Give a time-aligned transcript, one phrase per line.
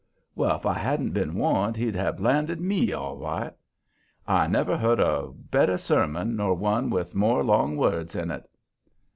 [0.33, 3.53] Well, if I hadn't been warned he'd have landed ME, all right.
[4.27, 8.49] I never heard a better sermon nor one with more long words in it.